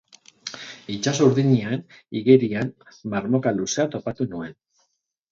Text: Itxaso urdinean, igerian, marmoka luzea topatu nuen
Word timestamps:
Itxaso 0.93 1.25
urdinean, 1.31 1.83
igerian, 2.21 2.71
marmoka 3.13 3.53
luzea 3.59 3.85
topatu 3.97 4.27
nuen 4.33 4.57